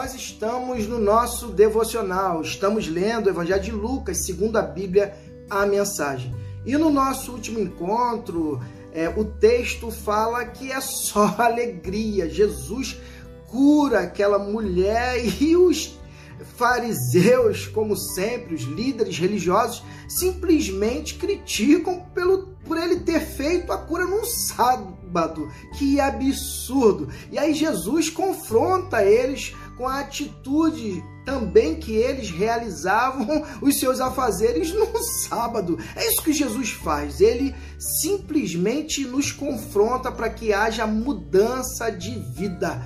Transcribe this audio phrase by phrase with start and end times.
[0.00, 5.14] nós estamos no nosso devocional, estamos lendo o Evangelho de Lucas, segundo a Bíblia,
[5.50, 6.34] a mensagem.
[6.64, 8.58] E no nosso último encontro,
[8.94, 12.30] é, o texto fala que é só alegria.
[12.30, 12.98] Jesus
[13.46, 15.98] cura aquela mulher e os
[16.56, 24.06] fariseus, como sempre, os líderes religiosos, simplesmente criticam pelo, por ele ter feito a cura
[24.06, 25.50] num sábado.
[25.76, 27.08] Que absurdo!
[27.30, 34.74] E aí Jesus confronta eles com a atitude também que eles realizavam os seus afazeres
[34.74, 34.86] no
[35.26, 35.78] sábado.
[35.96, 37.18] É isso que Jesus faz.
[37.18, 42.84] Ele simplesmente nos confronta para que haja mudança de vida.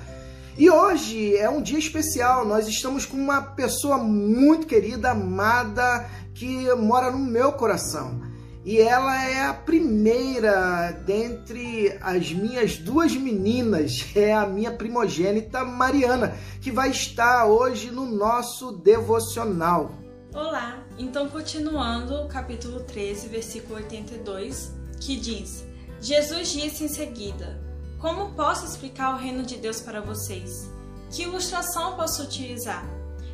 [0.57, 2.45] E hoje é um dia especial.
[2.45, 8.21] Nós estamos com uma pessoa muito querida, amada, que mora no meu coração.
[8.65, 16.35] E ela é a primeira dentre as minhas duas meninas, é a minha primogênita Mariana,
[16.59, 19.91] que vai estar hoje no nosso devocional.
[20.33, 25.63] Olá, então continuando o capítulo 13, versículo 82, que diz:
[26.01, 27.63] Jesus disse em seguida:
[27.99, 30.71] como posso explicar o reino de Deus para vocês?
[31.11, 32.83] Que ilustração posso utilizar?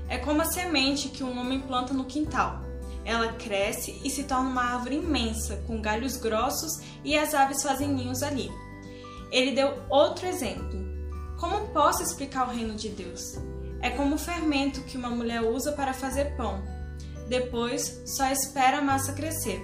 [0.09, 2.70] É como a semente que um homem planta no quintal.
[3.03, 7.87] Ela cresce e se torna uma árvore imensa, com galhos grossos e as aves fazem
[7.87, 8.49] ninhos ali.
[9.31, 10.79] Ele deu outro exemplo.
[11.39, 13.21] Como posso explicar o reino de Deus?
[13.81, 16.61] É como o fermento que uma mulher usa para fazer pão.
[17.27, 19.59] Depois, só espera a massa crescer.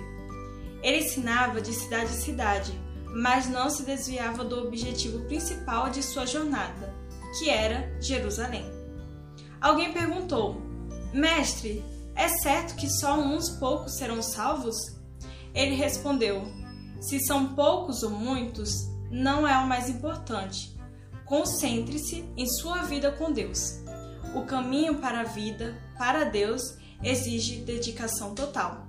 [0.81, 2.73] Ele ensinava de cidade em cidade,
[3.13, 6.93] mas não se desviava do objetivo principal de sua jornada,
[7.37, 8.65] que era Jerusalém.
[9.59, 10.61] Alguém perguntou:
[11.13, 11.83] Mestre,
[12.17, 14.75] é certo que só uns poucos serão salvos?
[15.53, 16.43] Ele respondeu:
[16.99, 18.71] Se são poucos ou muitos,
[19.11, 20.75] não é o mais importante.
[21.25, 23.79] Concentre-se em sua vida com Deus.
[24.33, 26.61] O caminho para a vida, para Deus,
[27.03, 28.87] exige dedicação total.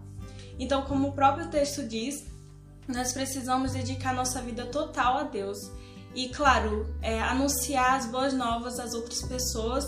[0.58, 2.26] Então, como o próprio texto diz,
[2.88, 5.58] nós precisamos dedicar nossa vida total a Deus.
[6.14, 9.84] E, claro, é, anunciar as boas novas às outras pessoas,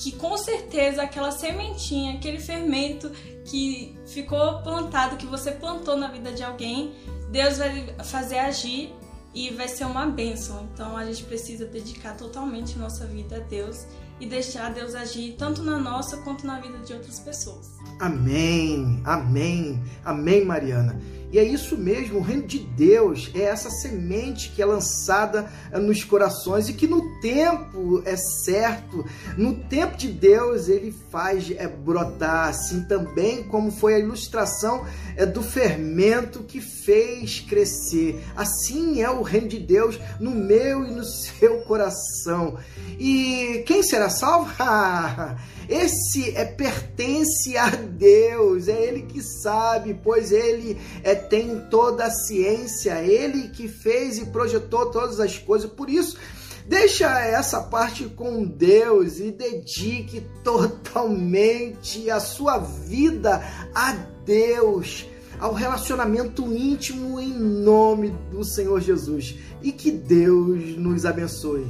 [0.00, 3.10] que com certeza aquela sementinha, aquele fermento
[3.44, 6.94] que ficou plantado, que você plantou na vida de alguém,
[7.30, 8.94] Deus vai fazer agir
[9.34, 10.66] e vai ser uma bênção.
[10.72, 13.86] Então a gente precisa dedicar totalmente nossa vida a Deus
[14.18, 17.68] e deixar Deus agir tanto na nossa quanto na vida de outras pessoas.
[18.00, 20.98] Amém, amém, amém, Mariana.
[21.32, 25.78] E é isso mesmo, o reino de Deus é essa semente que é lançada eh,
[25.78, 29.04] nos corações e que no tempo é certo,
[29.36, 34.84] no tempo de Deus ele faz é, brotar, assim também como foi a ilustração
[35.16, 38.20] é, do fermento que fez crescer.
[38.34, 41.04] Assim é o reino de Deus no meu e no
[41.38, 42.58] seu coração.
[42.98, 44.50] E quem será salvo?
[45.70, 52.10] Esse é pertence a Deus, é Ele que sabe, pois Ele é, tem toda a
[52.10, 55.70] ciência, Ele que fez e projetou todas as coisas.
[55.70, 56.18] Por isso,
[56.66, 63.40] deixa essa parte com Deus e dedique totalmente a sua vida
[63.72, 63.92] a
[64.24, 65.06] Deus
[65.38, 69.36] ao relacionamento íntimo em nome do Senhor Jesus.
[69.62, 71.64] E que Deus nos abençoe.